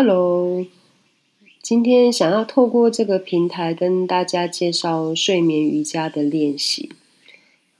[0.00, 0.64] Hello，
[1.60, 6.92] 今天想要透过这个平台跟大家介绍睡眠瑜伽的练习。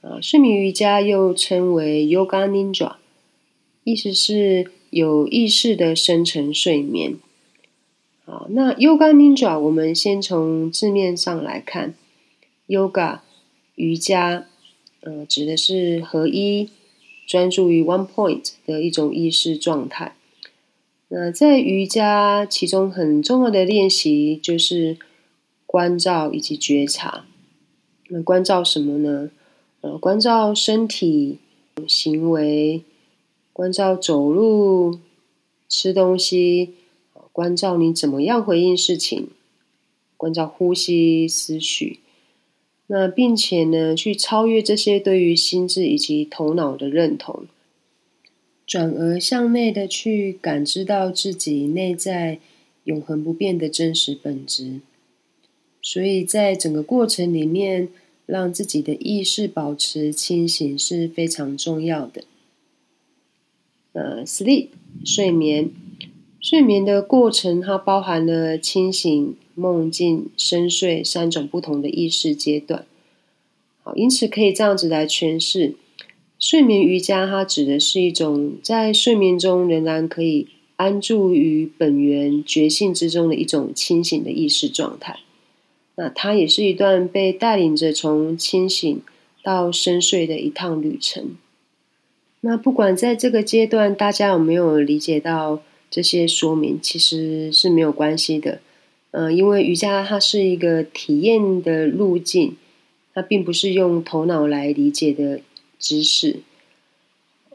[0.01, 2.97] 啊，睡眠瑜伽又称为 Yoga Nidra，
[3.85, 7.19] 意思是有意识的深层睡眠。
[8.25, 11.95] 好，那 Yoga Nidra，我们先从字面上来看
[12.67, 13.21] ，Yoga
[13.77, 14.45] 瑜伽，
[15.03, 16.69] 呃，指的是合一、
[17.29, 20.17] 专注于 One Point 的一种意识状态。
[21.09, 24.99] 那在瑜伽其中很重要的练习就是
[25.65, 27.25] 关照以及觉察。
[28.09, 29.31] 那关照什么呢？
[29.81, 31.39] 呃，关照身体
[31.87, 32.83] 行为，
[33.53, 34.99] 关照走路、
[35.69, 36.75] 吃东西，
[37.33, 39.29] 关照你怎么样回应事情，
[40.17, 42.01] 关照呼吸、思绪。
[42.89, 47.45] 那并且呢，去超越这些对于心智以及头脑的认同。
[48.69, 52.39] 转而向内的去感知到自己内在
[52.85, 54.81] 永恒不变的真实本质，
[55.81, 57.89] 所以在整个过程里面，
[58.27, 62.25] 让自己的意识保持清醒是非常重要的。
[63.93, 64.69] 呃，sleep
[65.03, 65.71] 睡眠，
[66.39, 72.85] 睡眠的过程它包含了清醒、梦境、深睡三种不同的意识阶段。
[73.83, 75.77] 好，因此可以这样子来诠释。
[76.39, 85.19] 睡眠瑜伽，它指的是一种在睡眠中仍然可以安住于本源觉性之中的一种清醒的意识状态。
[85.97, 89.03] 那它也是一段被带领着从清醒
[89.43, 91.37] 到深睡的一趟旅程。
[92.43, 95.61] 那不管在这个阶段大家有没有理解到
[95.91, 98.61] 这些说明，其实是没有关系的。
[99.11, 102.57] 嗯，因为瑜伽它是一个体验的路径，
[103.13, 105.41] 它并不是用头脑来理解的。
[105.79, 106.41] 知识，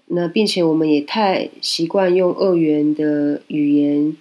[0.07, 4.15] 那并且我们也太习惯用二元的语言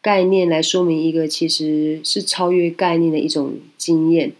[0.00, 4.32] 概念来说明一个其实是超越概念的一种经验，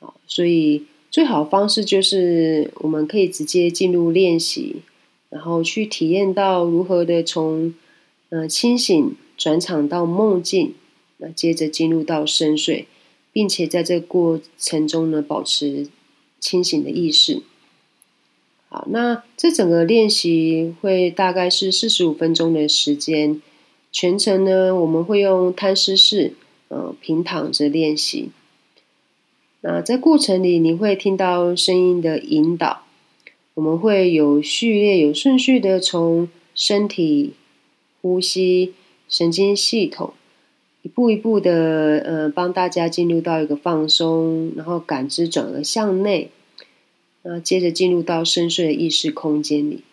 [0.00, 4.76] 好，所以最好的方式就是我们可以直接进入练习，
[5.30, 7.74] 然后去体验到如何的从
[8.30, 10.74] 呃清醒转场到梦境，
[11.18, 12.86] 那接着进入到深睡，
[13.32, 15.88] 并且在这个过程中呢保持
[16.38, 17.42] 清醒的意识。
[18.74, 23.38] 好，那这整个练习会大概是四十五分钟的时间，
[23.92, 26.32] 全程呢我们会用摊尸式，
[26.68, 28.30] 呃平躺着练习。
[29.60, 32.86] 那在过程里你会听到声音的引导，
[33.52, 37.34] 我们会有序列、有顺序的从身体、
[38.00, 38.72] 呼吸、
[39.06, 40.14] 神经系统，
[40.80, 46.30] 一步一步的呃帮大家进入到一个放松，然后感知转而向内。
[47.24, 49.84] 那接着进入到深邃的意识空间里，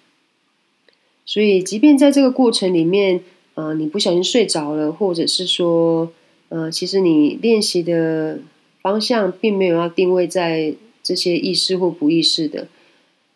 [1.25, 3.21] 所以即便在这个过程里面，
[3.53, 6.11] 呃，你不小心睡着了，或者是说，
[6.49, 8.39] 呃，其实你练习的
[8.81, 10.73] 方向并没有要定位在
[11.03, 12.67] 这些意识或不意识的，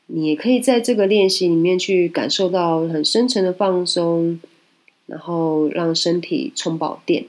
[0.08, 4.40] 你也可以在这个练习里面去感受到很深层的放松，
[5.06, 7.26] 然后让身体充饱电。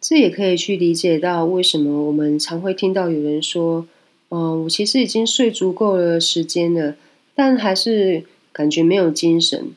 [0.00, 3.88] 这也可以去理解到为什么我们常会听到有人说。
[4.30, 6.94] 嗯，我其实已经睡足够了时间了，
[7.34, 9.72] 但还是感觉没有精神。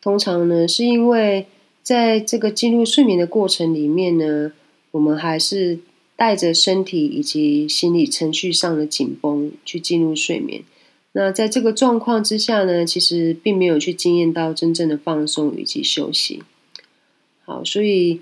[0.00, 1.46] 通常呢，是因为
[1.82, 4.52] 在这个进入睡眠的过程里面呢，
[4.92, 5.80] 我们还是
[6.14, 10.62] 带着身体以及心理程序上的紧绷去进入睡眠。
[11.12, 16.44] 那在这个状况之下呢，其实并没有去经验到真正的放松以及休息。
[17.44, 18.20] 好，所以，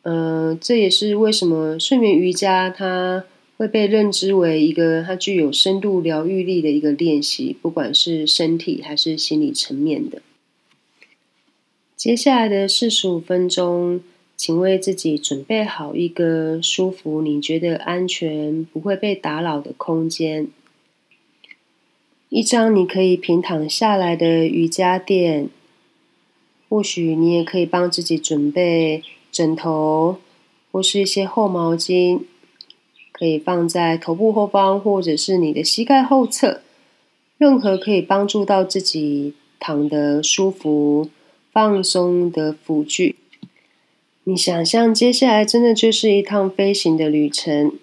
[0.00, 3.24] 呃，这也是为什么睡眠瑜伽它。
[3.62, 10.20] 会被认知为一个它具有深度疗愈力的一个练习，不管是身体还是心理层面的。
[11.94, 14.00] 接下来的四十五分钟，
[14.36, 20.48] 请为自己准备好一个舒服、你觉得安全、不会被打扰的空间，
[22.30, 25.48] 一张你可以平躺下来的瑜伽垫。
[26.68, 30.16] 或许你也可以帮自己准备枕头，
[30.72, 32.22] 或是一些厚毛巾。
[33.22, 36.60] 可以放在头部后方，或者是你的膝盖后侧，
[37.38, 41.08] 任何可以帮助到自己躺得舒服、
[41.52, 43.14] 放松的辅具。
[44.24, 47.78] 你想象接下来真的就是一趟飞行的旅程，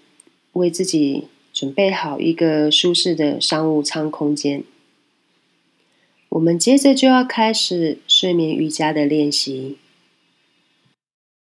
[0.51, 4.65] 为自己准备好一个舒适的商务舱空间。
[6.27, 9.77] 我们接着就要开始睡眠瑜伽的练习。